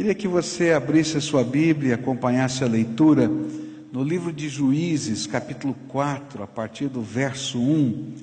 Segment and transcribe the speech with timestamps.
[0.00, 3.28] Queria que você abrisse a sua Bíblia e acompanhasse a leitura
[3.92, 8.14] no livro de Juízes, capítulo 4, a partir do verso 1,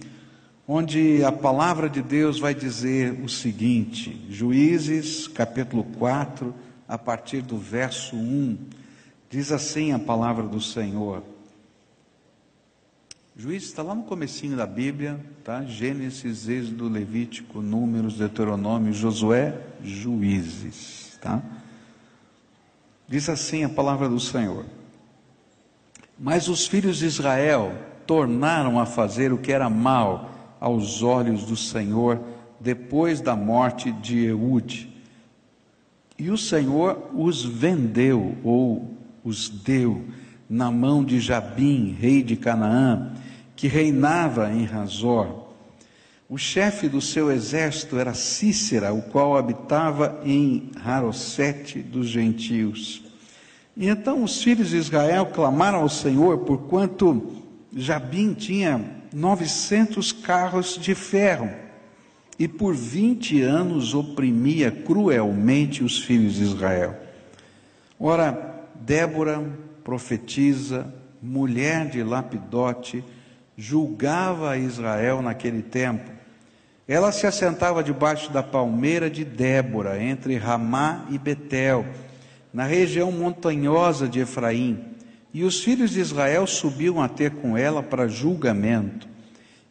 [0.67, 6.51] onde a palavra de Deus vai dizer o seguinte: Juízes, capítulo 4,
[6.87, 8.57] a partir do verso 1,
[9.29, 11.21] diz assim a palavra do Senhor.
[13.35, 15.63] Juízes está lá no comecinho da Bíblia, tá?
[15.63, 21.43] Gênesis, Êxodo, Levítico, Números, Deuteronômio, Josué, Juízes, tá?
[23.07, 24.65] Diz assim a palavra do Senhor:
[26.19, 27.73] Mas os filhos de Israel
[28.05, 32.19] tornaram a fazer o que era mal aos olhos do Senhor
[32.59, 34.93] depois da morte de Eude.
[36.17, 40.05] E o Senhor os vendeu ou os deu
[40.49, 43.13] na mão de Jabim, rei de Canaã,
[43.55, 45.47] que reinava em Razor.
[46.29, 53.06] O chefe do seu exército era Cícera, o qual habitava em Harosete dos gentios.
[53.77, 58.83] E então os filhos de Israel clamaram ao Senhor, porquanto Jabim tinha
[59.13, 61.49] 900 carros de ferro,
[62.39, 66.95] e por 20 anos oprimia cruelmente os filhos de Israel.
[67.99, 69.43] Ora, Débora,
[69.83, 73.03] profetisa, mulher de Lapidote,
[73.55, 76.17] julgava Israel naquele tempo
[76.87, 81.85] ela se assentava debaixo da palmeira de Débora, entre Ramá e Betel,
[82.57, 84.79] na região montanhosa de Efraim.
[85.31, 89.07] E os filhos de Israel subiam a ter com ela para julgamento.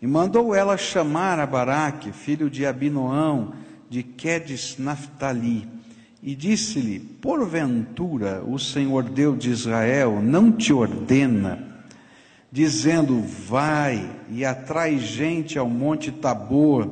[0.00, 3.54] E mandou ela chamar a Baraque, filho de Abinoão,
[3.90, 5.68] de Quedes Naphtali,
[6.22, 11.84] e disse-lhe: Porventura o Senhor Deus de Israel não te ordena,
[12.52, 16.88] dizendo: Vai e atrai gente ao monte Tabor,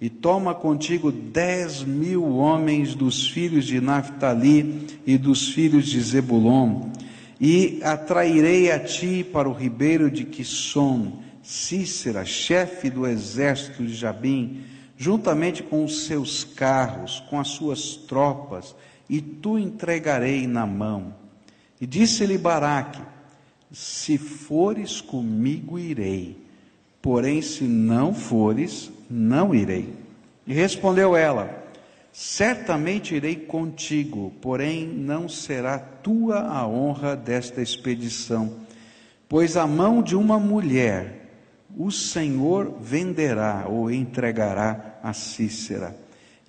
[0.00, 6.90] e toma contigo dez mil homens dos filhos de Naphtali e dos filhos de Zebulon,
[7.40, 14.62] e atrairei a ti para o ribeiro de Quisson, Cícera, chefe do exército de Jabim,
[14.96, 18.74] juntamente com os seus carros, com as suas tropas,
[19.08, 21.14] e tu entregarei na mão.
[21.80, 23.00] E disse-lhe Baraque:
[23.70, 26.45] Se fores comigo, irei,
[27.00, 29.94] porém, se não fores, não irei.
[30.46, 31.64] E respondeu ela:
[32.12, 38.54] Certamente irei contigo, porém não será tua a honra desta expedição,
[39.28, 41.26] pois a mão de uma mulher
[41.76, 45.94] o Senhor venderá ou entregará a Cícera.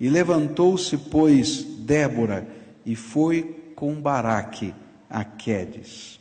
[0.00, 2.46] E levantou-se, pois, Débora
[2.86, 4.74] e foi com Baraque
[5.10, 6.17] a Quedes.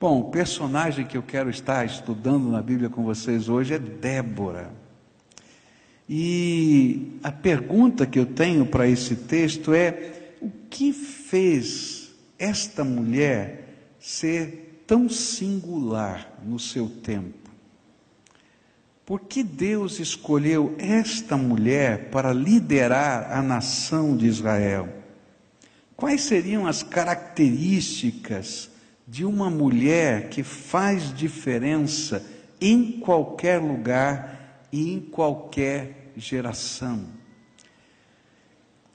[0.00, 4.72] Bom, o personagem que eu quero estar estudando na Bíblia com vocês hoje é Débora.
[6.08, 13.92] E a pergunta que eu tenho para esse texto é: o que fez esta mulher
[13.98, 17.50] ser tão singular no seu tempo?
[19.04, 24.88] Por que Deus escolheu esta mulher para liderar a nação de Israel?
[25.94, 28.69] Quais seriam as características
[29.10, 32.24] de uma mulher que faz diferença
[32.60, 37.06] em qualquer lugar e em qualquer geração.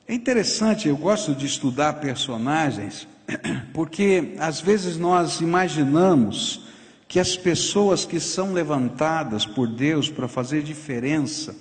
[0.07, 3.05] É interessante, eu gosto de estudar personagens,
[3.73, 6.65] porque às vezes nós imaginamos
[7.09, 11.53] que as pessoas que são levantadas por Deus para fazer diferença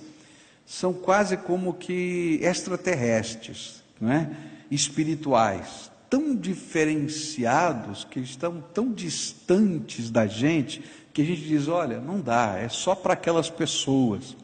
[0.65, 4.29] são quase como que extraterrestres, não é?
[4.71, 10.81] espirituais, tão diferenciados, que estão tão distantes da gente,
[11.13, 14.35] que a gente diz: olha, não dá, é só para aquelas pessoas.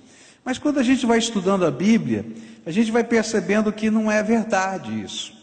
[0.43, 2.25] Mas quando a gente vai estudando a Bíblia,
[2.65, 5.33] a gente vai percebendo que não é verdade isso.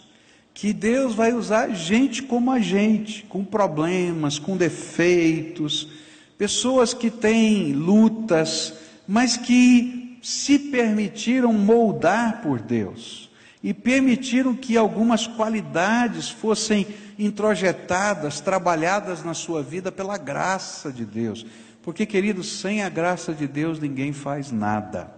[0.52, 5.88] Que Deus vai usar gente como a gente, com problemas, com defeitos,
[6.36, 8.74] pessoas que têm lutas,
[9.06, 13.27] mas que se permitiram moldar por Deus
[13.62, 16.86] e permitiram que algumas qualidades fossem
[17.18, 21.44] introjetadas, trabalhadas na sua vida pela graça de Deus.
[21.82, 25.12] Porque, querido, sem a graça de Deus ninguém faz nada.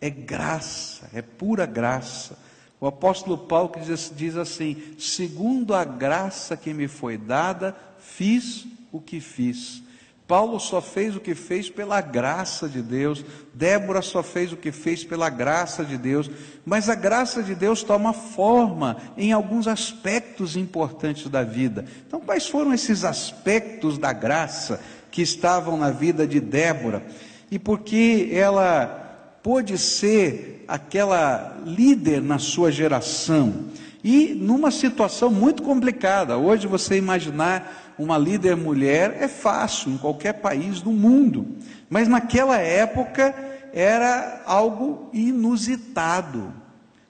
[0.00, 2.38] É graça, é pura graça.
[2.80, 9.00] O apóstolo Paulo diz, diz assim: segundo a graça que me foi dada, fiz o
[9.00, 9.83] que fiz.
[10.26, 13.22] Paulo só fez o que fez pela graça de Deus,
[13.52, 16.30] Débora só fez o que fez pela graça de Deus,
[16.64, 21.84] mas a graça de Deus toma forma em alguns aspectos importantes da vida.
[22.06, 24.80] Então, quais foram esses aspectos da graça
[25.10, 27.02] que estavam na vida de Débora,
[27.50, 33.66] e porque ela pôde ser aquela líder na sua geração,
[34.04, 36.36] E numa situação muito complicada.
[36.36, 41.46] Hoje você imaginar uma líder mulher é fácil em qualquer país do mundo.
[41.88, 43.34] Mas naquela época
[43.72, 46.52] era algo inusitado.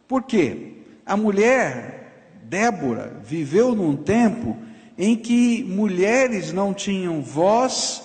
[0.06, 0.72] Por quê?
[1.04, 4.56] A mulher, Débora, viveu num tempo
[4.96, 8.02] em que mulheres não tinham voz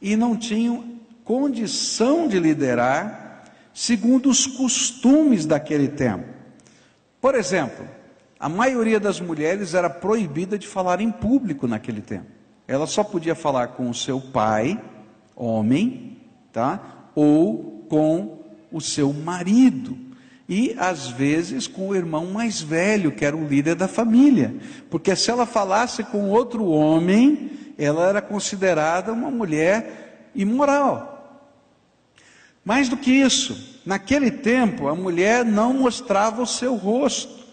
[0.00, 3.44] e não tinham condição de liderar
[3.74, 6.24] segundo os costumes daquele tempo.
[7.20, 7.84] Por exemplo,
[8.38, 12.26] a maioria das mulheres era proibida de falar em público naquele tempo.
[12.68, 14.80] Ela só podia falar com o seu pai,
[15.34, 16.18] homem,
[16.52, 17.10] tá?
[17.14, 18.40] Ou com
[18.70, 19.96] o seu marido.
[20.48, 24.54] E às vezes com o irmão mais velho, que era o líder da família.
[24.90, 31.40] Porque se ela falasse com outro homem, ela era considerada uma mulher imoral.
[32.64, 37.45] Mais do que isso, naquele tempo a mulher não mostrava o seu rosto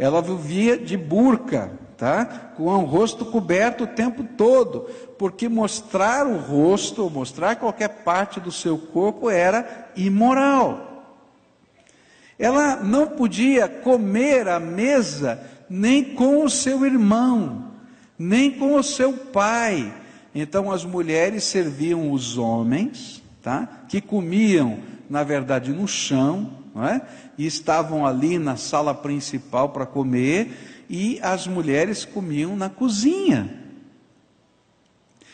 [0.00, 2.24] ela vivia de burca, tá?
[2.56, 4.88] Com o rosto coberto o tempo todo,
[5.18, 11.04] porque mostrar o rosto, mostrar qualquer parte do seu corpo era imoral.
[12.38, 15.38] Ela não podia comer à mesa
[15.68, 17.66] nem com o seu irmão,
[18.18, 19.92] nem com o seu pai.
[20.34, 23.68] Então as mulheres serviam os homens, tá?
[23.86, 24.78] Que comiam,
[25.10, 27.02] na verdade, no chão, não é?
[27.40, 33.48] E estavam ali na sala principal para comer, e as mulheres comiam na cozinha.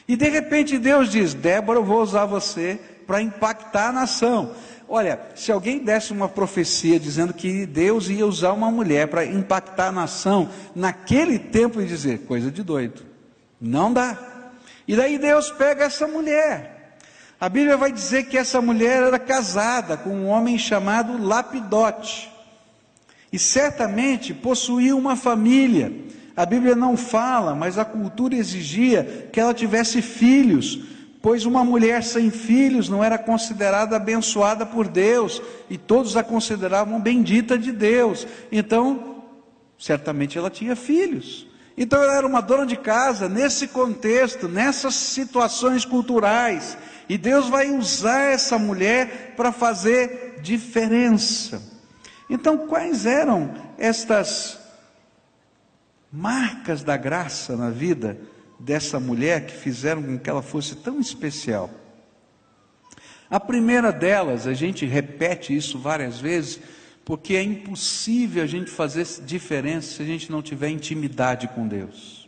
[0.07, 4.55] E de repente Deus diz: Débora, eu vou usar você para impactar a nação.
[4.89, 9.89] Olha, se alguém desse uma profecia dizendo que Deus ia usar uma mulher para impactar
[9.89, 13.03] a nação, naquele tempo ia dizer: coisa de doido,
[13.61, 14.17] não dá.
[14.87, 16.76] E daí Deus pega essa mulher
[17.39, 22.31] a Bíblia vai dizer que essa mulher era casada com um homem chamado Lapidote.
[23.31, 25.93] E certamente possuía uma família.
[26.35, 30.81] A Bíblia não fala, mas a cultura exigia que ela tivesse filhos,
[31.21, 37.01] pois uma mulher sem filhos não era considerada abençoada por Deus, e todos a consideravam
[37.01, 38.27] bendita de Deus.
[38.51, 39.25] Então,
[39.79, 41.47] certamente ela tinha filhos.
[41.77, 46.79] Então ela era uma dona de casa, nesse contexto, nessas situações culturais.
[47.09, 51.63] E Deus vai usar essa mulher para fazer diferença.
[52.29, 54.59] Então, quais eram estas
[56.13, 58.19] marcas da graça na vida
[58.59, 61.71] dessa mulher que fizeram com que ela fosse tão especial?
[63.29, 66.61] A primeira delas, a gente repete isso várias vezes,
[67.05, 72.26] porque é impossível a gente fazer diferença se a gente não tiver intimidade com Deus.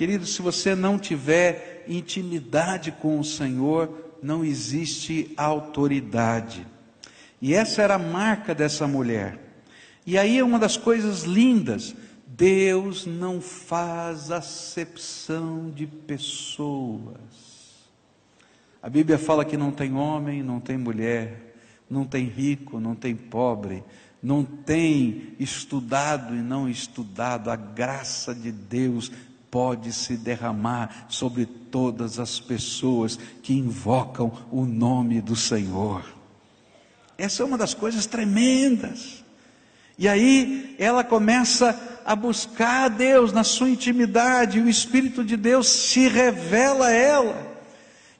[0.00, 6.66] Querido, se você não tiver intimidade com o Senhor, não existe autoridade.
[7.38, 9.38] E essa era a marca dessa mulher.
[10.06, 11.94] E aí é uma das coisas lindas:
[12.26, 17.20] Deus não faz acepção de pessoas.
[18.82, 21.56] A Bíblia fala que não tem homem, não tem mulher,
[21.90, 23.84] não tem rico, não tem pobre,
[24.22, 27.50] não tem estudado e não estudado.
[27.50, 29.12] A graça de Deus
[29.50, 36.04] pode se derramar sobre todas as pessoas que invocam o nome do Senhor.
[37.18, 39.24] Essa é uma das coisas tremendas.
[39.98, 45.36] E aí ela começa a buscar a Deus na sua intimidade, e o Espírito de
[45.36, 47.46] Deus se revela a ela,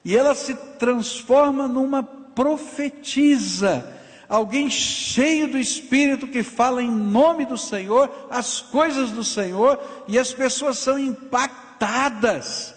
[0.05, 4.00] e ela se transforma numa profetisa
[4.31, 10.17] alguém cheio do Espírito que fala em nome do Senhor, as coisas do Senhor, e
[10.17, 12.73] as pessoas são impactadas,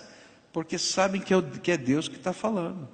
[0.53, 1.39] porque sabem que é,
[1.73, 2.89] é Deus que está falando.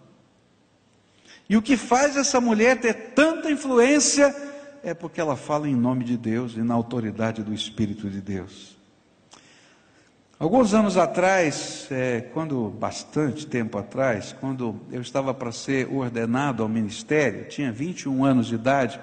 [1.48, 4.36] E o que faz essa mulher ter tanta influência
[4.82, 8.76] é porque ela fala em nome de Deus e na autoridade do Espírito de Deus.
[10.40, 16.68] Alguns anos atrás, é, quando bastante tempo atrás, quando eu estava para ser ordenado ao
[16.68, 18.98] ministério, tinha 21 anos de idade,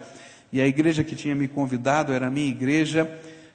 [0.52, 3.08] e a igreja que tinha me convidado era a minha igreja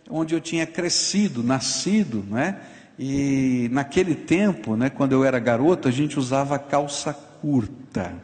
[0.08, 2.60] onde eu tinha crescido, nascido, né?
[2.96, 8.14] E naquele tempo, né, quando eu era garoto, a gente usava calça curta.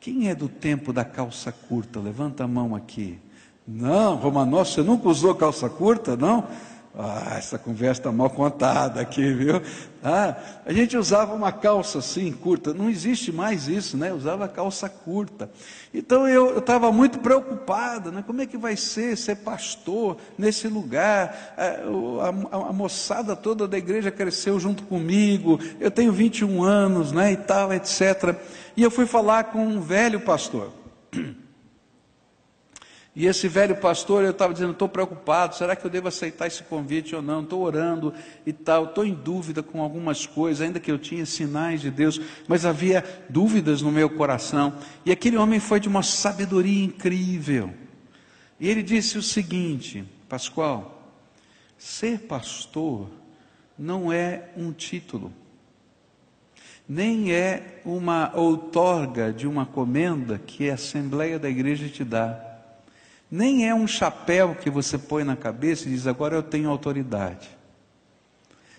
[0.00, 2.00] Quem é do tempo da calça curta?
[2.00, 3.20] Levanta a mão aqui.
[3.68, 6.48] Não, Romanov, você nunca usou calça curta, não?
[6.92, 9.62] Ah, essa conversa está mal contada aqui, viu?
[10.02, 10.34] Ah,
[10.66, 14.12] a gente usava uma calça assim, curta, não existe mais isso, né?
[14.12, 15.48] Usava calça curta.
[15.94, 18.24] Então eu estava muito preocupado, né?
[18.26, 21.54] Como é que vai ser ser pastor nesse lugar?
[21.56, 27.32] A, a, a, moçada toda da igreja cresceu junto comigo, eu tenho 21 anos, né?
[27.32, 28.34] E tal, etc.
[28.76, 30.72] E eu fui falar com um velho pastor.
[33.14, 36.62] E esse velho pastor, eu estava dizendo, estou preocupado, será que eu devo aceitar esse
[36.62, 37.42] convite ou não?
[37.42, 38.14] Estou orando
[38.46, 42.20] e tal, estou em dúvida com algumas coisas, ainda que eu tinha sinais de Deus,
[42.46, 44.74] mas havia dúvidas no meu coração.
[45.04, 47.74] E aquele homem foi de uma sabedoria incrível.
[48.60, 51.12] E ele disse o seguinte, Pascoal,
[51.76, 53.08] ser pastor
[53.76, 55.32] não é um título,
[56.88, 62.49] nem é uma outorga de uma comenda que a Assembleia da Igreja te dá
[63.30, 67.48] nem é um chapéu que você põe na cabeça e diz: agora eu tenho autoridade.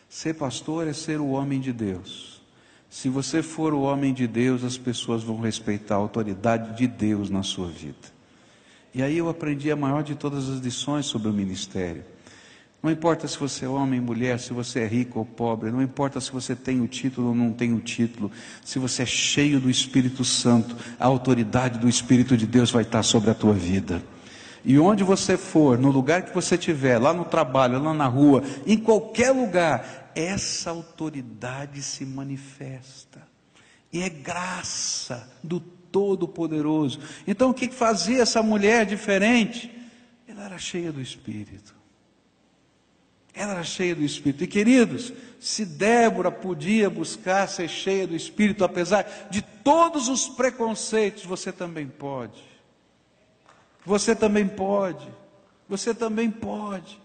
[0.10, 2.42] Ser pastor é ser o homem de Deus.
[2.90, 7.30] Se você for o homem de Deus, as pessoas vão respeitar a autoridade de Deus
[7.30, 8.12] na sua vida.
[8.94, 12.04] E aí eu aprendi a maior de todas as lições sobre o ministério.
[12.84, 16.20] Não importa se você é homem, mulher, se você é rico ou pobre, não importa
[16.20, 18.30] se você tem o título ou não tem o título,
[18.66, 23.04] se você é cheio do Espírito Santo, a autoridade do Espírito de Deus vai estar
[23.04, 24.04] sobre a tua vida.
[24.64, 28.44] E onde você for, no lugar que você estiver, lá no trabalho, lá na rua,
[28.66, 33.22] em qualquer lugar, essa autoridade se manifesta.
[33.92, 37.00] E é graça do Todo-Poderoso.
[37.28, 39.72] Então o que fazia essa mulher diferente?
[40.28, 41.76] Ela era cheia do Espírito.
[43.34, 44.44] Ela era cheia do Espírito.
[44.44, 51.26] E queridos, se Débora podia buscar ser cheia do Espírito, apesar de todos os preconceitos,
[51.26, 52.51] você também pode.
[53.86, 55.08] Você também pode.
[55.68, 57.00] Você também pode.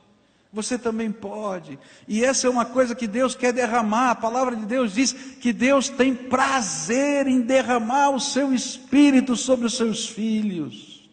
[0.52, 1.78] Você também pode.
[2.08, 4.10] E essa é uma coisa que Deus quer derramar.
[4.10, 9.66] A palavra de Deus diz que Deus tem prazer em derramar o seu espírito sobre
[9.66, 11.10] os seus filhos.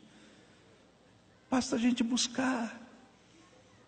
[1.52, 2.82] Basta a gente buscar.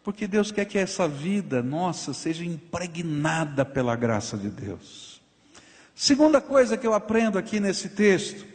[0.03, 5.19] Porque Deus quer que essa vida nossa seja impregnada pela graça de Deus.
[5.95, 8.45] Segunda coisa que eu aprendo aqui nesse texto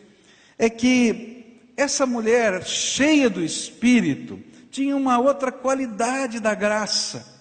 [0.59, 1.40] é que
[1.81, 4.39] essa mulher, cheia do Espírito,
[4.71, 7.41] tinha uma outra qualidade da graça.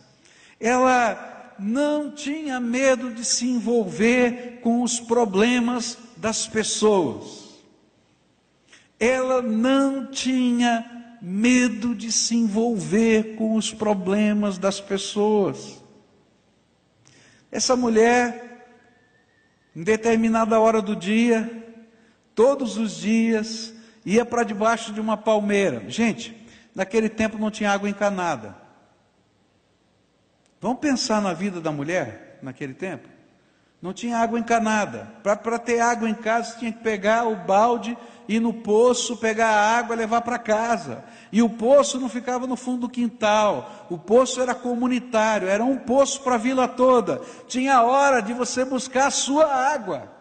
[0.58, 7.50] Ela não tinha medo de se envolver com os problemas das pessoas.
[8.98, 15.84] Ela não tinha medo de se envolver com os problemas das pessoas.
[17.52, 18.68] Essa mulher,
[19.76, 21.76] em determinada hora do dia,
[22.34, 23.74] todos os dias,
[24.10, 25.84] ia para debaixo de uma palmeira.
[25.88, 26.36] Gente,
[26.74, 28.56] naquele tempo não tinha água encanada.
[30.60, 33.08] Vamos pensar na vida da mulher naquele tempo?
[33.82, 35.08] Não tinha água encanada.
[35.24, 37.96] Para ter água em casa, tinha que pegar o balde,
[38.28, 41.04] ir no poço, pegar a água e levar para casa.
[41.32, 43.88] E o poço não ficava no fundo do quintal.
[43.92, 47.22] O poço era comunitário, era um poço para a vila toda.
[47.48, 50.19] Tinha hora de você buscar a sua água.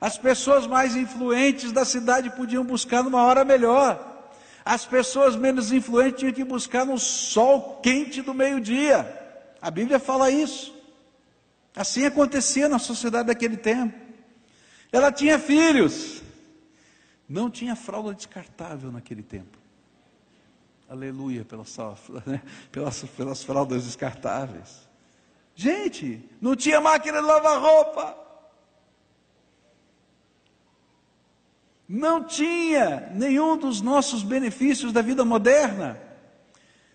[0.00, 4.06] As pessoas mais influentes da cidade podiam buscar numa hora melhor.
[4.64, 9.18] As pessoas menos influentes tinham que buscar no sol quente do meio-dia.
[9.60, 10.74] A Bíblia fala isso.
[11.76, 13.98] Assim acontecia na sociedade daquele tempo.
[14.90, 16.22] Ela tinha filhos.
[17.28, 19.58] Não tinha fralda descartável naquele tempo.
[20.88, 21.76] Aleluia pelas,
[22.26, 22.42] né?
[22.72, 24.88] pelas, pelas fraldas descartáveis.
[25.54, 28.19] Gente, não tinha máquina de lavar roupa.
[31.92, 35.98] Não tinha nenhum dos nossos benefícios da vida moderna.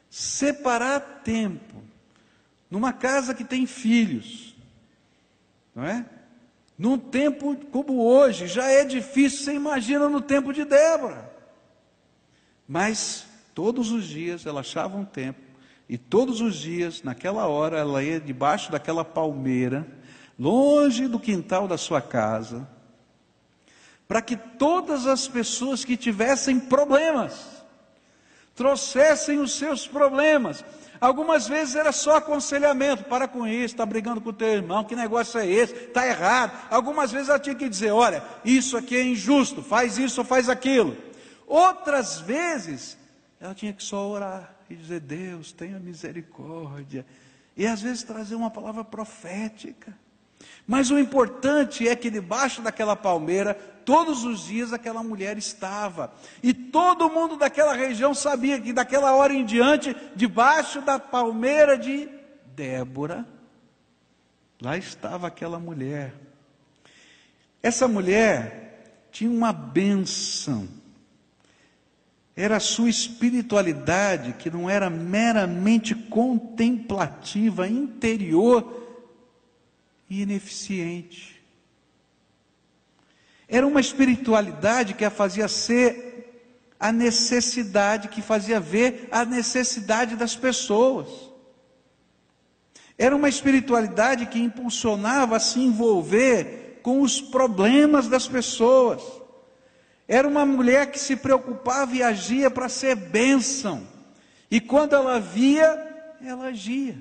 [0.09, 1.83] Separar tempo
[2.71, 4.55] numa casa que tem filhos,
[5.75, 6.05] não é?
[6.77, 11.29] Num tempo como hoje, já é difícil, você imagina no tempo de Débora.
[12.65, 15.41] Mas todos os dias ela achava um tempo,
[15.89, 19.85] e todos os dias, naquela hora, ela ia debaixo daquela palmeira,
[20.39, 22.65] longe do quintal da sua casa,
[24.07, 27.63] para que todas as pessoas que tivessem problemas,
[28.55, 30.63] trouxessem os seus problemas.
[31.01, 34.95] Algumas vezes era só aconselhamento, para com isso, está brigando com o teu irmão, que
[34.95, 36.57] negócio é esse, está errado.
[36.69, 40.47] Algumas vezes ela tinha que dizer, olha, isso aqui é injusto, faz isso ou faz
[40.47, 40.95] aquilo.
[41.47, 42.97] Outras vezes,
[43.39, 47.05] ela tinha que só orar e dizer, Deus, tenha misericórdia.
[47.57, 49.95] E às vezes trazer uma palavra profética.
[50.67, 56.11] Mas o importante é que debaixo daquela palmeira, todos os dias aquela mulher estava.
[56.41, 62.09] E todo mundo daquela região sabia que daquela hora em diante, debaixo da palmeira de
[62.55, 63.25] Débora,
[64.61, 66.15] lá estava aquela mulher.
[67.61, 70.67] Essa mulher tinha uma benção.
[72.35, 78.84] Era a sua espiritualidade que não era meramente contemplativa, interior,
[80.09, 81.41] e ineficiente.
[83.47, 86.15] Era uma espiritualidade que a fazia ser
[86.79, 91.07] a necessidade, que fazia ver a necessidade das pessoas.
[92.97, 99.01] Era uma espiritualidade que impulsionava a se envolver com os problemas das pessoas.
[100.07, 103.87] Era uma mulher que se preocupava e agia para ser bênção.
[104.49, 105.65] E quando ela via,
[106.21, 106.97] ela agia.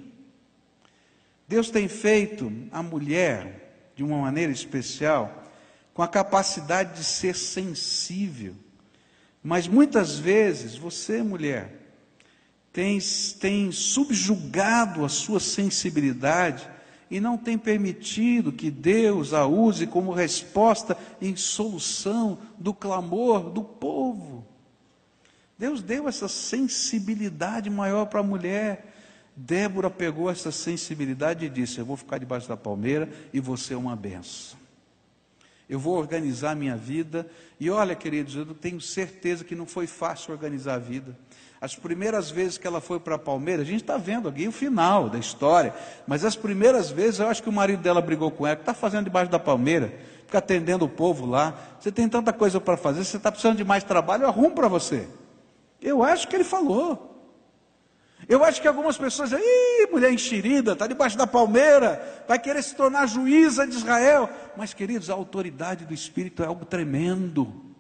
[1.47, 5.45] Deus tem feito a mulher, de uma maneira especial,
[5.93, 8.55] com a capacidade de ser sensível.
[9.43, 11.85] Mas muitas vezes você, mulher,
[12.73, 12.99] tem,
[13.39, 16.69] tem subjugado a sua sensibilidade
[17.11, 23.63] e não tem permitido que Deus a use como resposta em solução do clamor do
[23.63, 24.45] povo.
[25.57, 28.94] Deus deu essa sensibilidade maior para a mulher.
[29.37, 33.77] Débora pegou essa sensibilidade e disse: Eu vou ficar debaixo da palmeira e você é
[33.77, 34.59] uma benção.
[35.69, 37.27] Eu vou organizar minha vida.
[37.59, 41.17] E olha, queridos, eu tenho certeza que não foi fácil organizar a vida.
[41.61, 45.09] As primeiras vezes que ela foi para Palmeiras, a gente está vendo aqui o final
[45.09, 45.73] da história,
[46.07, 48.75] mas as primeiras vezes eu acho que o marido dela brigou com ela, que está
[48.75, 49.95] fazendo debaixo da palmeira,
[50.27, 53.65] fica atendendo o povo lá, você tem tanta coisa para fazer, você está precisando de
[53.65, 55.09] mais trabalho, eu arrumo para você.
[55.81, 57.14] Eu acho que ele falou.
[58.29, 62.63] Eu acho que algumas pessoas dizem, Ih, mulher enxerida, está debaixo da palmeira, vai querer
[62.63, 64.31] se tornar juíza de Israel.
[64.57, 67.75] Mas, queridos, a autoridade do Espírito é algo tremendo.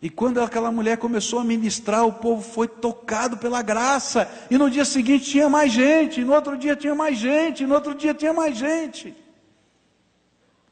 [0.00, 4.30] E quando aquela mulher começou a ministrar, o povo foi tocado pela graça.
[4.48, 7.94] E no dia seguinte tinha mais gente, no outro dia tinha mais gente, no outro
[7.94, 9.14] dia tinha mais gente.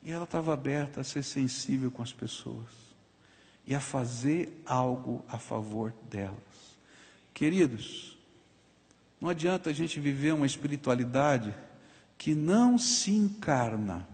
[0.03, 2.87] E ela estava aberta a ser sensível com as pessoas
[3.67, 6.37] e a fazer algo a favor delas.
[7.35, 8.16] Queridos,
[9.21, 11.55] não adianta a gente viver uma espiritualidade
[12.19, 14.07] que não se encarna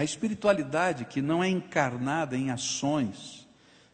[0.00, 3.46] a espiritualidade que não é encarnada em ações,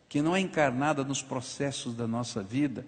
[0.08, 2.86] que não é encarnada nos processos da nossa vida,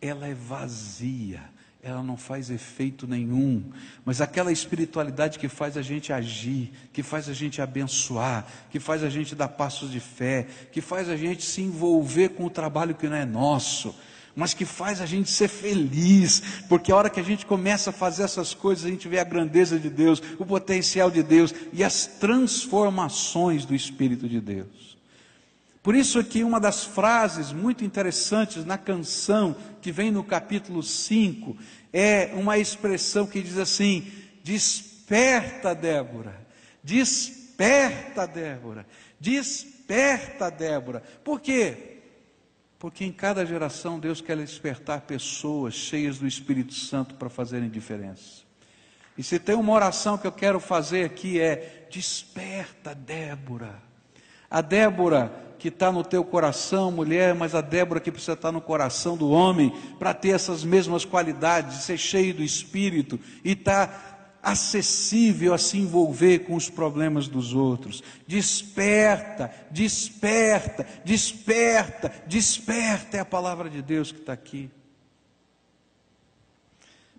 [0.00, 1.42] ela é vazia,
[1.82, 3.72] ela não faz efeito nenhum.
[4.04, 9.02] Mas aquela espiritualidade que faz a gente agir, que faz a gente abençoar, que faz
[9.02, 12.94] a gente dar passos de fé, que faz a gente se envolver com o trabalho
[12.94, 13.92] que não é nosso,
[14.40, 17.92] mas que faz a gente ser feliz, porque a hora que a gente começa a
[17.92, 21.84] fazer essas coisas, a gente vê a grandeza de Deus, o potencial de Deus e
[21.84, 24.96] as transformações do Espírito de Deus.
[25.82, 31.54] Por isso aqui uma das frases muito interessantes na canção que vem no capítulo 5
[31.92, 34.10] é uma expressão que diz assim:
[34.42, 36.34] desperta Débora,
[36.82, 38.86] desperta Débora,
[39.20, 41.02] desperta Débora.
[41.22, 41.90] Por quê?
[42.80, 48.42] Porque em cada geração Deus quer despertar pessoas cheias do Espírito Santo para fazerem diferença.
[49.18, 53.82] E se tem uma oração que eu quero fazer aqui é: desperta, Débora.
[54.50, 58.62] A Débora que está no teu coração, mulher, mas a Débora que precisa estar no
[58.62, 64.09] coração do homem para ter essas mesmas qualidades, ser cheio do Espírito e estar tá
[64.42, 68.02] acessível a se envolver com os problemas dos outros.
[68.26, 74.70] Desperta, desperta, desperta, desperta é a palavra de Deus que está aqui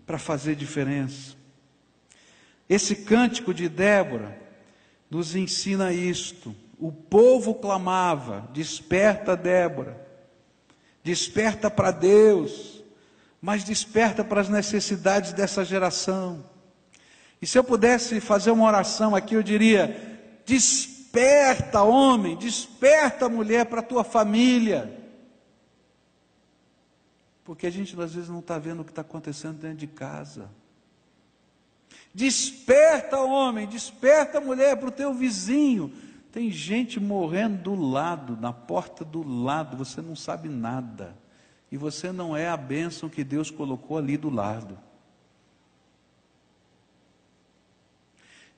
[0.05, 1.35] para fazer diferença.
[2.67, 4.37] Esse cântico de Débora
[5.09, 6.55] nos ensina isto.
[6.79, 9.95] O povo clamava: Desperta, Débora,
[11.03, 12.83] desperta para Deus,
[13.41, 16.50] mas desperta para as necessidades dessa geração.
[17.41, 23.79] E se eu pudesse fazer uma oração aqui, eu diria: desperta, homem, desperta, mulher, para
[23.79, 24.99] a tua família.
[27.43, 30.49] Porque a gente às vezes não está vendo o que está acontecendo dentro de casa.
[32.13, 35.91] Desperta, homem, desperta, mulher, para o teu vizinho.
[36.31, 41.17] Tem gente morrendo do lado, na porta do lado, você não sabe nada.
[41.71, 44.77] E você não é a bênção que Deus colocou ali do lado.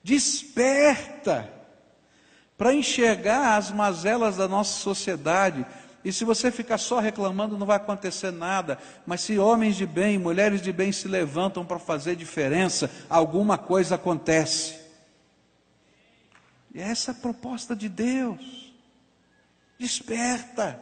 [0.04, 1.50] Desperta
[2.58, 5.64] para enxergar as mazelas da nossa sociedade.
[6.04, 8.78] E se você ficar só reclamando, não vai acontecer nada.
[9.06, 13.94] Mas se homens de bem, mulheres de bem se levantam para fazer diferença, alguma coisa
[13.94, 14.78] acontece.
[16.74, 18.74] E essa é a proposta de Deus.
[19.78, 20.78] Desperta.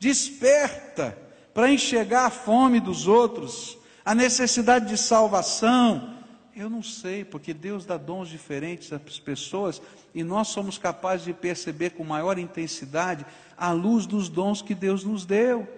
[0.00, 1.16] Desperta
[1.54, 6.17] para enxergar a fome dos outros, a necessidade de salvação,
[6.58, 9.80] eu não sei, porque Deus dá dons diferentes às pessoas
[10.14, 13.24] e nós somos capazes de perceber com maior intensidade
[13.56, 15.68] a luz dos dons que Deus nos deu.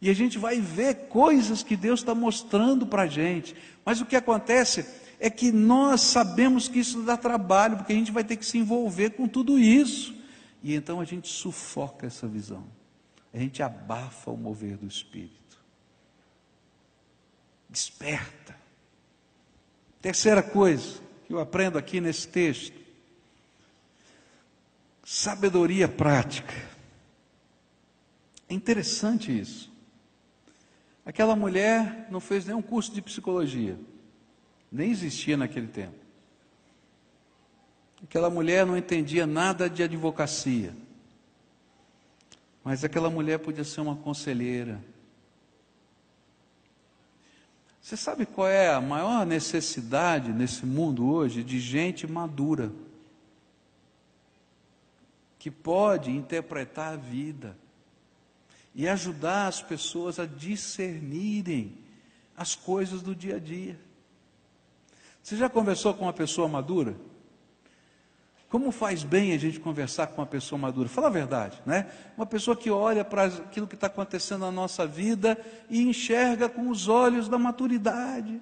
[0.00, 3.54] E a gente vai ver coisas que Deus está mostrando para a gente.
[3.84, 4.86] Mas o que acontece
[5.20, 8.58] é que nós sabemos que isso dá trabalho, porque a gente vai ter que se
[8.58, 10.14] envolver com tudo isso.
[10.62, 12.64] E então a gente sufoca essa visão.
[13.32, 15.58] a gente abafa o mover do Espírito.
[17.68, 18.67] Desperta.
[20.00, 22.78] Terceira coisa que eu aprendo aqui nesse texto:
[25.04, 26.54] sabedoria prática.
[28.48, 29.70] É interessante isso.
[31.04, 33.78] Aquela mulher não fez nenhum curso de psicologia,
[34.70, 35.96] nem existia naquele tempo.
[38.04, 40.72] Aquela mulher não entendia nada de advocacia,
[42.62, 44.80] mas aquela mulher podia ser uma conselheira.
[47.88, 52.70] Você sabe qual é a maior necessidade nesse mundo hoje de gente madura,
[55.38, 57.56] que pode interpretar a vida
[58.74, 61.78] e ajudar as pessoas a discernirem
[62.36, 63.80] as coisas do dia a dia.
[65.22, 66.94] Você já conversou com uma pessoa madura?
[68.48, 70.88] Como faz bem a gente conversar com uma pessoa madura?
[70.88, 71.86] Fala a verdade, né?
[72.16, 76.70] Uma pessoa que olha para aquilo que está acontecendo na nossa vida e enxerga com
[76.70, 78.40] os olhos da maturidade.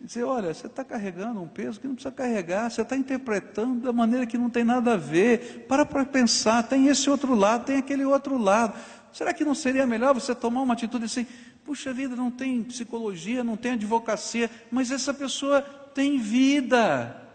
[0.00, 3.92] Dizer, olha, você está carregando um peso que não precisa carregar, você está interpretando da
[3.92, 5.66] maneira que não tem nada a ver.
[5.68, 8.78] Para para pensar, tem esse outro lado, tem aquele outro lado.
[9.12, 11.26] Será que não seria melhor você tomar uma atitude assim?
[11.66, 17.27] Puxa vida, não tem psicologia, não tem advocacia, mas essa pessoa tem vida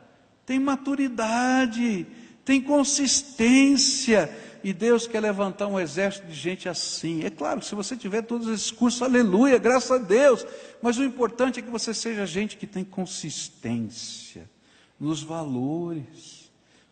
[0.45, 2.05] tem maturidade,
[2.43, 4.29] tem consistência.
[4.63, 7.23] E Deus quer levantar um exército de gente assim.
[7.23, 10.45] É claro, se você tiver todos esses cursos, aleluia, graças a Deus.
[10.81, 14.49] Mas o importante é que você seja gente que tem consistência
[14.99, 16.49] nos valores,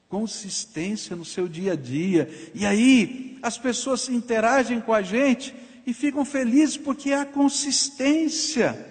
[0.09, 2.29] consistência no seu dia a dia.
[2.53, 5.55] E aí, as pessoas interagem com a gente
[5.87, 8.87] e ficam felizes porque há consistência.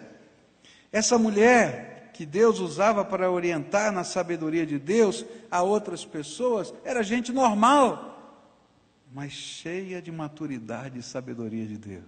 [0.90, 1.89] Essa mulher,
[2.20, 8.44] que Deus usava para orientar na sabedoria de Deus a outras pessoas era gente normal,
[9.10, 12.04] mas cheia de maturidade e sabedoria de Deus.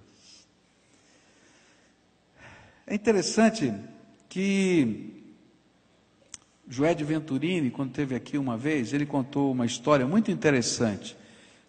[2.86, 3.72] É interessante
[4.28, 5.32] que
[6.68, 11.16] Joé de Venturini, quando esteve aqui uma vez, ele contou uma história muito interessante.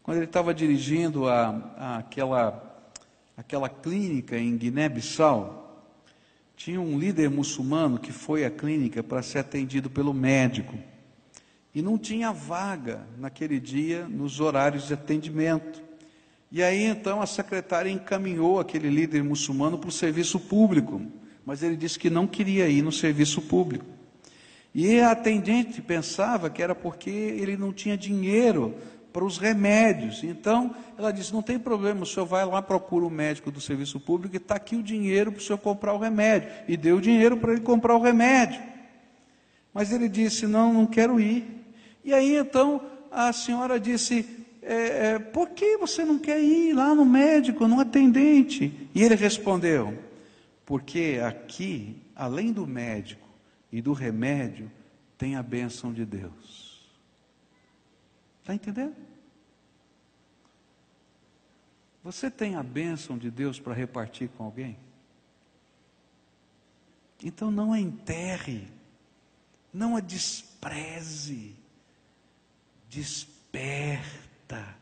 [0.04, 2.92] Quando ele estava dirigindo a, a aquela,
[3.38, 5.63] aquela clínica em Guiné-Bissau,
[6.64, 10.74] tinha um líder muçulmano que foi à clínica para ser atendido pelo médico.
[11.76, 15.84] E não tinha vaga naquele dia nos horários de atendimento.
[16.50, 21.02] E aí então a secretária encaminhou aquele líder muçulmano para o serviço público,
[21.46, 23.86] mas ele disse que não queria ir no serviço público.
[24.74, 28.74] E a atendente pensava que era porque ele não tinha dinheiro
[29.14, 30.24] para os remédios.
[30.24, 34.00] Então, ela disse: não tem problema, o senhor vai lá, procura o médico do serviço
[34.00, 36.50] público e está aqui o dinheiro para o senhor comprar o remédio.
[36.68, 38.60] E deu o dinheiro para ele comprar o remédio.
[39.74, 41.46] Mas ele disse: não, não quero ir.
[42.04, 44.26] E aí então a senhora disse:
[44.62, 48.90] é, é, por que você não quer ir lá no médico, no atendente?
[48.96, 49.98] E ele respondeu:
[50.66, 53.28] porque aqui, além do médico
[53.72, 54.72] e do remédio,
[55.18, 56.63] tem a bênção de Deus.
[58.44, 58.94] Está entendendo?
[62.04, 64.78] Você tem a bênção de Deus para repartir com alguém?
[67.24, 68.68] Então não a enterre,
[69.74, 71.56] não a despreze,
[72.90, 74.76] desperta,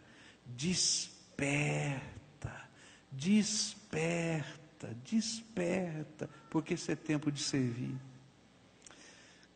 [0.48, 2.02] desperta,
[3.12, 7.96] desperta, desperta, porque esse é tempo de servir.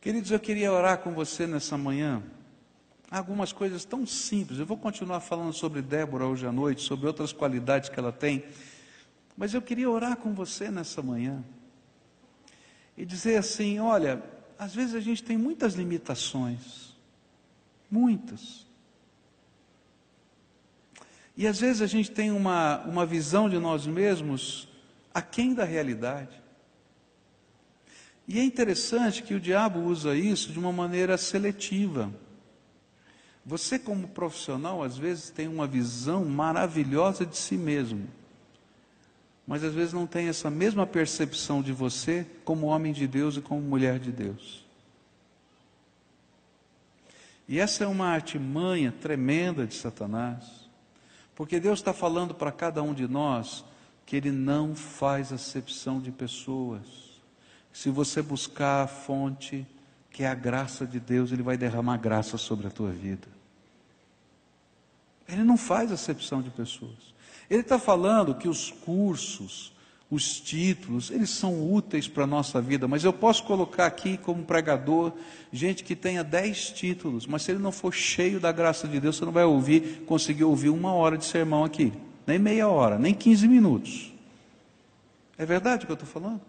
[0.00, 2.22] Queridos, eu queria orar com você nessa manhã
[3.18, 4.58] algumas coisas tão simples.
[4.58, 8.44] Eu vou continuar falando sobre Débora hoje à noite, sobre outras qualidades que ela tem,
[9.36, 11.44] mas eu queria orar com você nessa manhã
[12.96, 14.22] e dizer assim: olha,
[14.58, 16.94] às vezes a gente tem muitas limitações,
[17.90, 18.66] muitas.
[21.36, 24.68] E às vezes a gente tem uma, uma visão de nós mesmos
[25.12, 26.42] aquém da realidade.
[28.26, 32.10] E é interessante que o diabo usa isso de uma maneira seletiva.
[33.46, 38.08] Você, como profissional, às vezes tem uma visão maravilhosa de si mesmo,
[39.46, 43.40] mas às vezes não tem essa mesma percepção de você como homem de Deus e
[43.40, 44.66] como mulher de Deus.
[47.46, 50.68] E essa é uma artimanha tremenda de Satanás,
[51.36, 53.64] porque Deus está falando para cada um de nós
[54.04, 56.82] que Ele não faz acepção de pessoas.
[57.72, 59.64] Se você buscar a fonte,
[60.10, 63.35] que é a graça de Deus, Ele vai derramar graça sobre a tua vida.
[65.28, 67.14] Ele não faz acepção de pessoas.
[67.48, 69.72] Ele está falando que os cursos,
[70.10, 74.44] os títulos, eles são úteis para a nossa vida, mas eu posso colocar aqui como
[74.44, 75.12] pregador
[75.52, 79.16] gente que tenha dez títulos, mas se ele não for cheio da graça de Deus,
[79.16, 81.92] você não vai ouvir, conseguir ouvir uma hora de sermão aqui.
[82.26, 84.12] nem meia hora, nem 15 minutos.
[85.38, 86.40] É verdade o que eu estou falando?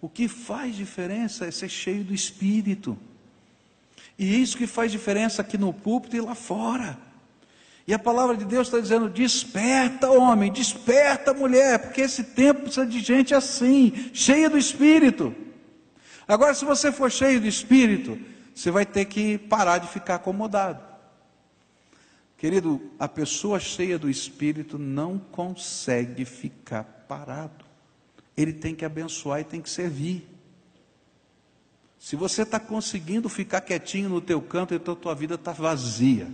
[0.00, 2.96] O que faz diferença é ser cheio do Espírito.
[4.18, 7.05] E isso que faz diferença aqui no púlpito e lá fora.
[7.86, 12.84] E a palavra de Deus está dizendo: desperta, homem, desperta, mulher, porque esse tempo precisa
[12.84, 15.34] de gente assim, cheia do Espírito.
[16.26, 18.18] Agora, se você for cheio do Espírito,
[18.52, 20.82] você vai ter que parar de ficar acomodado.
[22.36, 27.64] Querido, a pessoa cheia do Espírito não consegue ficar parado.
[28.36, 30.28] Ele tem que abençoar e tem que servir.
[31.98, 36.28] Se você está conseguindo ficar quietinho no teu canto, então a tua vida está vazia.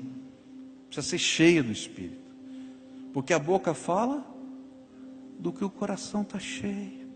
[0.93, 2.21] Precisa ser cheia do Espírito.
[3.15, 4.23] Porque a boca fala
[5.39, 7.09] do que o coração está cheio.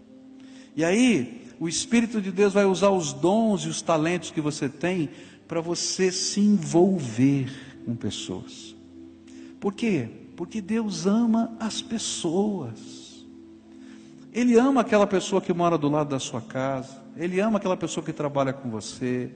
[0.74, 4.66] E aí, o Espírito de Deus vai usar os dons e os talentos que você
[4.66, 5.10] tem
[5.46, 7.52] para você se envolver
[7.84, 8.74] com pessoas.
[9.60, 10.08] Por quê?
[10.36, 13.26] Porque Deus ama as pessoas.
[14.32, 17.02] Ele ama aquela pessoa que mora do lado da sua casa.
[17.14, 19.30] Ele ama aquela pessoa que trabalha com você.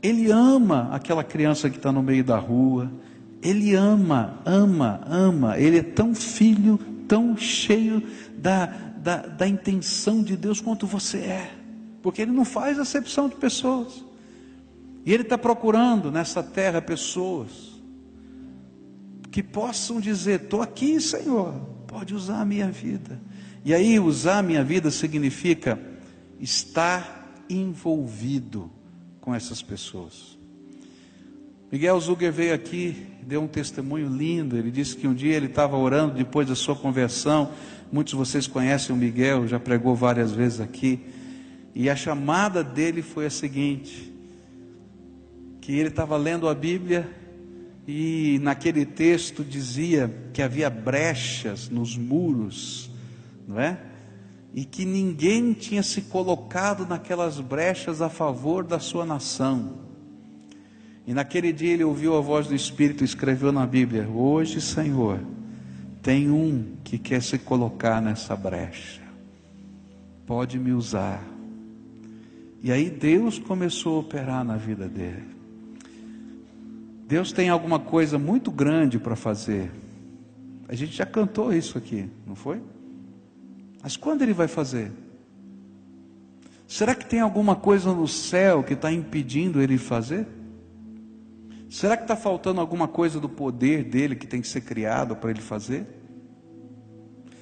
[0.00, 2.90] Ele ama aquela criança que está no meio da rua.
[3.42, 5.58] Ele ama, ama, ama.
[5.58, 8.02] Ele é tão filho, tão cheio
[8.36, 11.50] da, da, da intenção de Deus quanto você é.
[12.02, 14.04] Porque Ele não faz acepção de pessoas.
[15.04, 17.80] E Ele está procurando nessa terra pessoas
[19.30, 21.54] que possam dizer: Estou aqui, Senhor,
[21.86, 23.20] pode usar a minha vida.
[23.64, 25.78] E aí, usar a minha vida significa
[26.38, 28.70] estar envolvido
[29.20, 30.38] com essas pessoas.
[31.70, 34.56] Miguel Zuger veio aqui, deu um testemunho lindo.
[34.56, 37.52] Ele disse que um dia ele estava orando depois da sua conversão.
[37.92, 40.98] Muitos de vocês conhecem o Miguel, já pregou várias vezes aqui.
[41.72, 44.12] E a chamada dele foi a seguinte:
[45.60, 47.08] que ele estava lendo a Bíblia
[47.86, 52.90] e naquele texto dizia que havia brechas nos muros,
[53.46, 53.78] não é?
[54.52, 59.89] E que ninguém tinha se colocado naquelas brechas a favor da sua nação.
[61.06, 65.20] E naquele dia ele ouviu a voz do Espírito e escreveu na Bíblia: Hoje, Senhor,
[66.02, 69.02] tem um que quer se colocar nessa brecha,
[70.26, 71.22] pode me usar.
[72.62, 75.24] E aí Deus começou a operar na vida dele.
[77.08, 79.70] Deus tem alguma coisa muito grande para fazer.
[80.68, 82.60] A gente já cantou isso aqui, não foi?
[83.82, 84.92] Mas quando Ele vai fazer?
[86.68, 90.24] Será que tem alguma coisa no céu que está impedindo Ele fazer?
[91.70, 95.30] Será que está faltando alguma coisa do poder dele que tem que ser criado para
[95.30, 95.86] Ele fazer?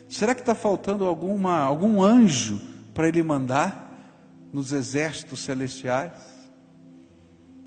[0.07, 2.61] Será que está faltando alguma, algum anjo
[2.93, 3.91] para Ele mandar
[4.53, 6.13] nos exércitos celestiais?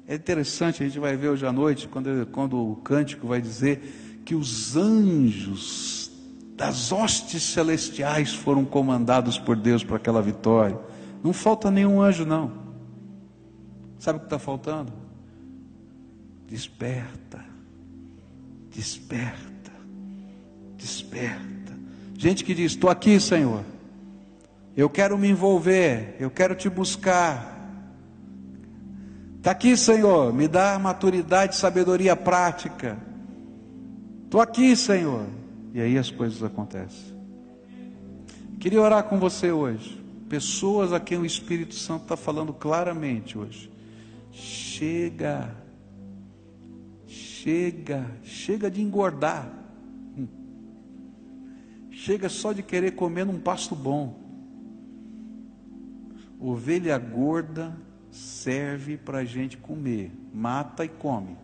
[0.07, 4.21] É interessante, a gente vai ver hoje à noite, quando, quando o cântico vai dizer
[4.23, 6.11] que os anjos
[6.55, 10.79] das hostes celestiais foram comandados por Deus para aquela vitória.
[11.23, 12.51] Não falta nenhum anjo, não.
[13.97, 15.00] Sabe o que está faltando?
[16.51, 17.43] Desperta,
[18.69, 19.71] desperta,
[20.77, 21.73] desperta.
[22.15, 23.63] Gente que diz: Estou aqui, Senhor.
[24.77, 27.51] Eu quero me envolver, eu quero te buscar,
[29.41, 32.95] Está aqui, Senhor, me dá maturidade, sabedoria prática.
[34.23, 35.25] Estou aqui, Senhor.
[35.73, 37.19] E aí as coisas acontecem.
[38.59, 39.99] Queria orar com você hoje.
[40.29, 43.71] Pessoas a quem o Espírito Santo está falando claramente hoje.
[44.31, 45.55] Chega,
[47.41, 49.51] chega, chega de engordar.
[50.17, 50.27] Hum.
[51.89, 54.19] Chega só de querer comer num pasto bom.
[56.39, 57.75] Ovelha gorda
[58.11, 61.37] serve para a gente comer, mata e come.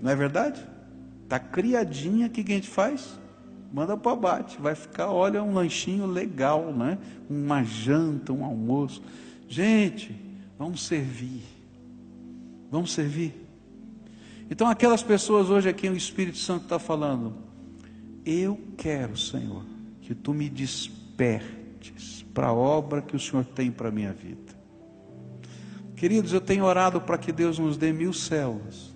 [0.00, 0.66] Não é verdade?
[1.24, 3.18] Está criadinha, o que a gente faz?
[3.72, 6.98] Manda para o abate, vai ficar, olha, um lanchinho legal, né?
[7.28, 9.02] Uma janta, um almoço.
[9.48, 10.14] Gente,
[10.58, 11.42] vamos servir.
[12.70, 13.41] Vamos servir.
[14.52, 17.32] Então, aquelas pessoas hoje aqui, o Espírito Santo está falando,
[18.22, 19.64] eu quero, Senhor,
[20.02, 24.52] que tu me despertes para a obra que o Senhor tem para a minha vida.
[25.96, 28.94] Queridos, eu tenho orado para que Deus nos dê mil células.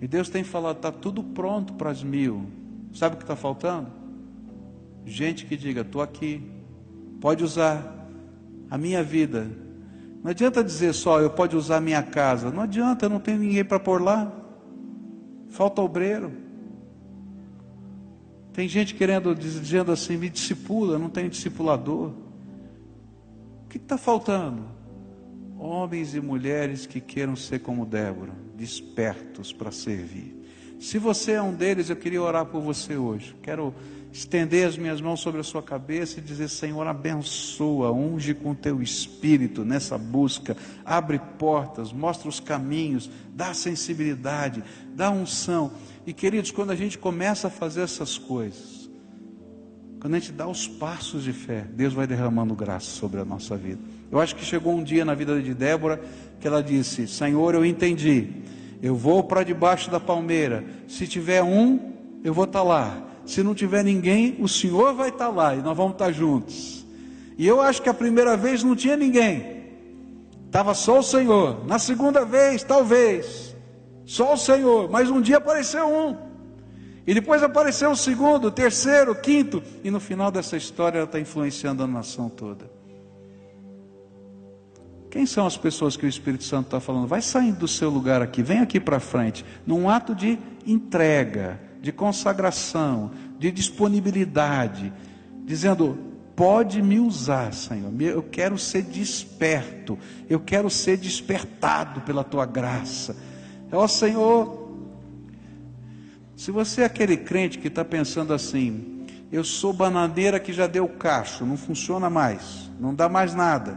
[0.00, 2.46] E Deus tem falado, está tudo pronto para as mil.
[2.94, 3.90] Sabe o que está faltando?
[5.04, 6.40] Gente que diga, estou aqui,
[7.20, 8.08] pode usar
[8.70, 9.50] a minha vida.
[10.22, 12.50] Não adianta dizer só, eu pode usar minha casa.
[12.50, 14.32] Não adianta, eu não tenho ninguém para pôr lá.
[15.50, 16.32] Falta obreiro.
[18.52, 22.12] Tem gente querendo, dizendo assim, me discipula, não tem discipulador.
[23.64, 24.72] O que está faltando?
[25.62, 30.36] homens e mulheres que queiram ser como Débora, despertos para servir.
[30.80, 33.36] Se você é um deles, eu queria orar por você hoje.
[33.40, 33.72] Quero
[34.12, 38.82] estender as minhas mãos sobre a sua cabeça e dizer: Senhor, abençoa, unge com teu
[38.82, 44.62] espírito nessa busca, abre portas, mostra os caminhos, dá sensibilidade,
[44.94, 45.72] dá unção.
[46.06, 48.90] E queridos, quando a gente começa a fazer essas coisas,
[49.98, 53.56] quando a gente dá os passos de fé, Deus vai derramando graça sobre a nossa
[53.56, 53.80] vida.
[54.10, 56.02] Eu acho que chegou um dia na vida de Débora
[56.38, 58.28] que ela disse: Senhor, eu entendi,
[58.82, 63.42] eu vou para debaixo da palmeira, se tiver um, eu vou estar tá lá se
[63.42, 66.84] não tiver ninguém, o Senhor vai estar lá e nós vamos estar juntos.
[67.38, 69.64] E eu acho que a primeira vez não tinha ninguém,
[70.46, 71.64] estava só o Senhor.
[71.66, 73.56] Na segunda vez, talvez,
[74.04, 76.16] só o Senhor, mas um dia apareceu um,
[77.06, 81.06] e depois apareceu o segundo, o terceiro, o quinto, e no final dessa história ela
[81.06, 82.70] está influenciando a nação toda.
[85.10, 87.06] Quem são as pessoas que o Espírito Santo está falando?
[87.06, 91.90] Vai saindo do seu lugar aqui, vem aqui para frente, num ato de entrega de
[91.90, 94.92] consagração, de disponibilidade,
[95.44, 95.98] dizendo:
[96.36, 97.92] pode me usar, Senhor.
[98.00, 99.98] Eu quero ser desperto,
[100.30, 103.16] eu quero ser despertado pela tua graça.
[103.72, 104.70] Ó Senhor,
[106.36, 110.88] se você é aquele crente que está pensando assim, eu sou bananeira que já deu
[110.88, 113.76] cacho, não funciona mais, não dá mais nada.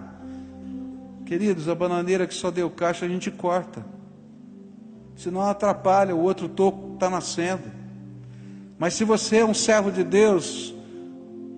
[1.25, 3.83] Queridos, a bananeira que só deu cacho a gente corta,
[5.15, 7.74] senão atrapalha, o outro toco está nascendo.
[8.77, 10.73] Mas se você é um servo de Deus,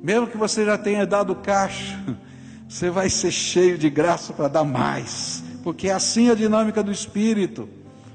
[0.04, 1.98] mesmo que você já tenha dado caixa,
[2.70, 6.92] você vai ser cheio de graça para dar mais, porque é assim a dinâmica do
[6.92, 7.68] Espírito,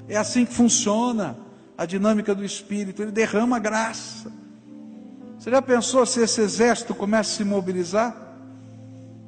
[0.07, 1.35] é assim que funciona
[1.77, 4.31] a dinâmica do Espírito, ele derrama graça.
[5.37, 8.15] Você já pensou se esse exército começa a se mobilizar?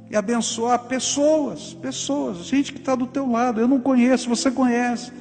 [0.10, 5.12] E abençoar pessoas, pessoas, gente que está do teu lado, eu não conheço, você conhece.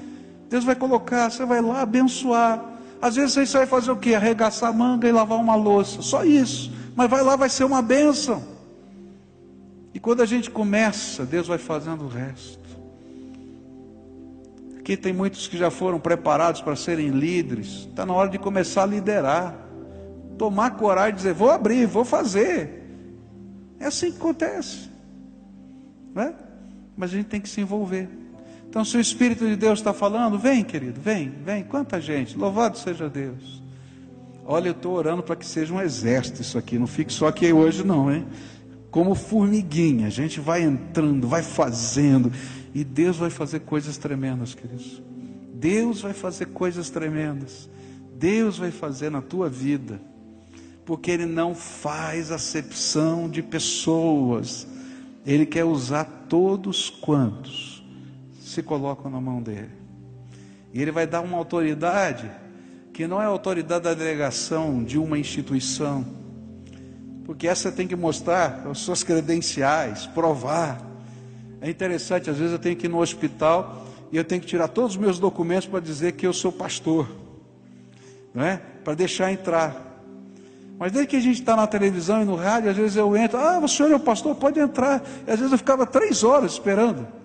[0.48, 2.73] Deus vai colocar, você vai lá abençoar
[3.04, 4.14] às vezes você vai fazer o que?
[4.14, 6.00] Arregaçar a manga e lavar uma louça.
[6.00, 6.72] Só isso.
[6.96, 8.42] Mas vai lá, vai ser uma bênção.
[9.92, 12.64] E quando a gente começa, Deus vai fazendo o resto.
[14.78, 17.86] Aqui tem muitos que já foram preparados para serem líderes.
[17.90, 19.54] Está na hora de começar a liderar.
[20.38, 22.88] Tomar coragem e dizer: vou abrir, vou fazer.
[23.78, 24.88] É assim que acontece.
[26.14, 26.32] Né?
[26.96, 28.08] Mas a gente tem que se envolver.
[28.74, 31.62] Então, se o Espírito de Deus está falando, vem, querido, vem, vem.
[31.62, 33.62] Quanta gente, louvado seja Deus.
[34.44, 37.52] Olha, eu estou orando para que seja um exército isso aqui, não fique só aqui
[37.52, 38.26] hoje, não, hein?
[38.90, 42.32] Como formiguinha, a gente vai entrando, vai fazendo,
[42.74, 45.00] e Deus vai fazer coisas tremendas, queridos.
[45.54, 47.70] Deus vai fazer coisas tremendas.
[48.16, 50.00] Deus vai fazer na tua vida,
[50.84, 54.66] porque Ele não faz acepção de pessoas,
[55.24, 57.73] Ele quer usar todos quantos
[58.44, 59.70] se colocam na mão dele.
[60.72, 62.30] E ele vai dar uma autoridade
[62.92, 66.04] que não é a autoridade da delegação de uma instituição,
[67.24, 70.80] porque essa tem que mostrar as suas credenciais, provar.
[71.60, 74.68] É interessante, às vezes eu tenho que ir no hospital e eu tenho que tirar
[74.68, 77.08] todos os meus documentos para dizer que eu sou pastor,
[78.34, 78.60] não é?
[78.84, 80.02] Para deixar entrar.
[80.78, 83.38] Mas desde que a gente está na televisão e no rádio, às vezes eu entro,
[83.38, 85.02] ah, o senhor é o pastor, pode entrar.
[85.26, 87.23] E às vezes eu ficava três horas esperando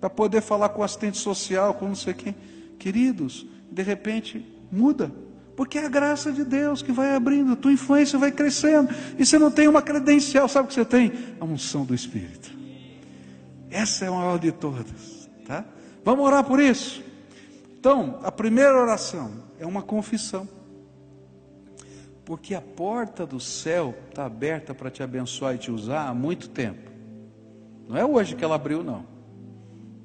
[0.00, 2.34] para poder falar com o assistente social, com não sei quem.
[2.78, 5.12] Queridos, de repente muda,
[5.56, 9.38] porque é a graça de Deus que vai abrindo, tua influência vai crescendo, e você
[9.38, 11.12] não tem uma credencial, sabe o que você tem?
[11.40, 12.56] A unção do Espírito.
[13.70, 15.64] Essa é a maior de todas, tá?
[16.04, 17.02] Vamos orar por isso?
[17.78, 20.48] Então, a primeira oração é uma confissão.
[22.24, 26.50] Porque a porta do céu está aberta para te abençoar e te usar há muito
[26.50, 26.90] tempo.
[27.88, 29.17] Não é hoje que ela abriu, não.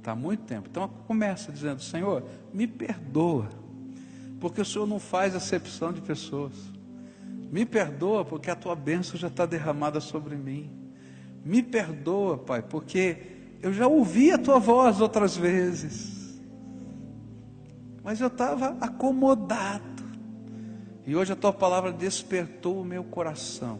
[0.04, 0.68] Está há muito tempo.
[0.70, 3.48] Então começa dizendo: Senhor, me perdoa,
[4.38, 6.52] porque o Senhor não faz acepção de pessoas.
[7.50, 10.70] Me perdoa, porque a tua bênção já está derramada sobre mim.
[11.46, 13.18] Me perdoa, Pai, porque
[13.62, 16.38] eu já ouvi a tua voz outras vezes,
[18.04, 20.04] mas eu estava acomodado.
[21.08, 23.80] E hoje a tua palavra despertou o meu coração.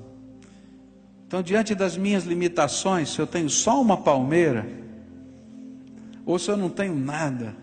[1.28, 4.83] Então, diante das minhas limitações, se eu tenho só uma palmeira,
[6.26, 7.56] ou se eu não tenho nada,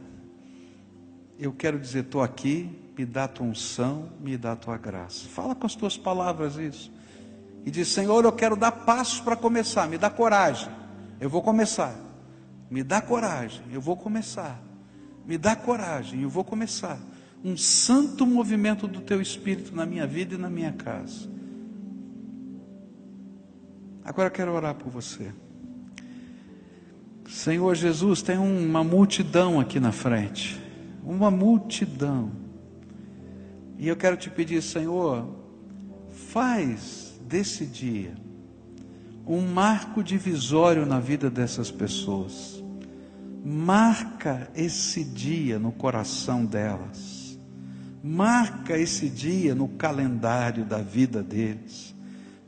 [1.38, 5.26] eu quero dizer, estou aqui, me dá a tua unção, me dá a tua graça.
[5.28, 6.92] Fala com as tuas palavras isso.
[7.64, 10.70] E diz, Senhor, eu quero dar passos para começar, me dá coragem.
[11.18, 11.94] Eu vou começar.
[12.70, 14.62] Me dá coragem, eu vou começar.
[15.26, 16.98] Me dá coragem, eu vou começar.
[17.42, 21.28] Um santo movimento do teu espírito na minha vida e na minha casa.
[24.04, 25.32] Agora eu quero orar por você.
[27.30, 30.60] Senhor Jesus, tem uma multidão aqui na frente,
[31.04, 32.32] uma multidão.
[33.78, 35.28] E eu quero te pedir, Senhor,
[36.10, 38.14] faz desse dia
[39.24, 42.62] um marco divisório na vida dessas pessoas.
[43.44, 47.38] Marca esse dia no coração delas.
[48.02, 51.94] Marca esse dia no calendário da vida deles.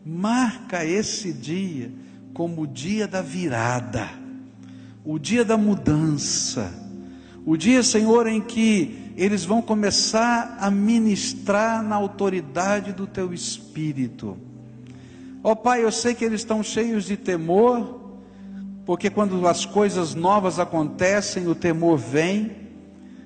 [0.05, 1.93] Marca esse dia
[2.35, 4.22] como o dia da virada,
[5.05, 6.73] o dia da mudança,
[7.45, 14.37] o dia, Senhor, em que eles vão começar a ministrar na autoridade do Teu Espírito.
[15.43, 18.01] Ó oh, Pai, eu sei que eles estão cheios de temor,
[18.87, 22.53] porque quando as coisas novas acontecem, o temor vem,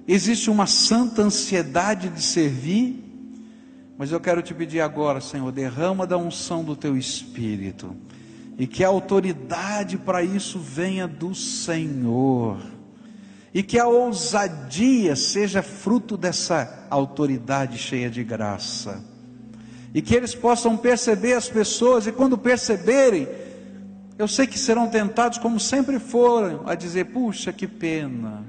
[0.09, 3.03] existe uma santa ansiedade de servir,
[3.99, 7.95] mas eu quero te pedir agora, Senhor, derrama da unção do Teu Espírito
[8.59, 12.59] e que a autoridade para isso venha do Senhor,
[13.53, 19.05] e que a ousadia seja fruto dessa autoridade cheia de graça,
[19.95, 23.29] e que eles possam perceber as pessoas, e quando perceberem,
[24.19, 28.45] eu sei que serão tentados, como sempre foram, a dizer: puxa, que pena.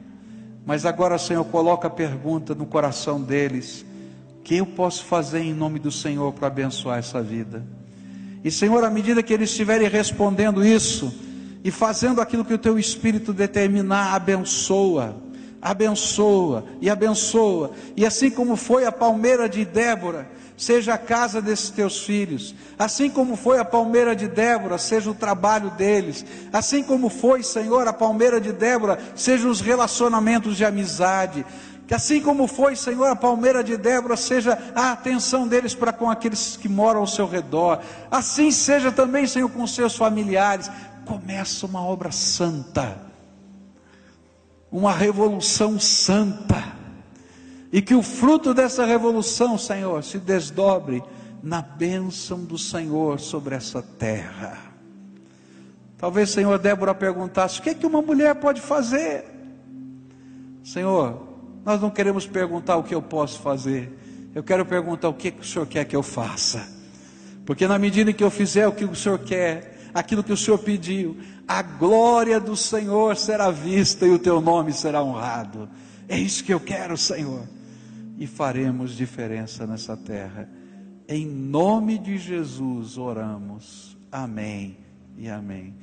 [0.66, 3.86] Mas agora, Senhor, coloca a pergunta no coração deles:
[4.40, 7.66] o que eu posso fazer em nome do Senhor para abençoar essa vida?
[8.44, 11.14] E Senhor, à medida que eles estiverem respondendo isso
[11.64, 15.18] e fazendo aquilo que o teu espírito determinar, abençoa,
[15.62, 17.72] abençoa e abençoa.
[17.96, 23.10] E assim como foi a palmeira de Débora, seja a casa desses teus filhos, assim
[23.10, 27.94] como foi a palmeira de Débora, seja o trabalho deles, assim como foi, Senhor, a
[27.94, 31.46] palmeira de Débora, seja os relacionamentos de amizade,
[31.88, 36.10] que assim como foi, Senhor, a palmeira de Débora, seja a atenção deles para com
[36.10, 37.80] aqueles que moram ao seu redor.
[38.12, 40.70] Assim seja também, Senhor, com seus familiares.
[41.06, 42.98] Começa uma obra santa,
[44.70, 46.62] uma revolução santa.
[47.72, 51.02] E que o fruto dessa revolução, Senhor, se desdobre
[51.42, 54.58] na bênção do Senhor sobre essa terra.
[55.98, 59.24] Talvez, Senhor, Débora perguntasse: o que é que uma mulher pode fazer?
[60.66, 61.27] Senhor,
[61.68, 63.92] nós não queremos perguntar o que eu posso fazer.
[64.34, 66.66] Eu quero perguntar o que, o Senhor quer que eu faça.
[67.46, 70.60] Porque na medida que eu fizer o que o Senhor quer, aquilo que o Senhor
[70.60, 75.68] pediu, a glória do Senhor será vista e o teu nome será honrado.
[76.08, 77.46] É isso que eu quero, Senhor.
[78.18, 80.50] E faremos diferença nessa terra.
[81.06, 83.98] Em nome de Jesus oramos.
[84.10, 84.78] Amém
[85.18, 85.76] e amém.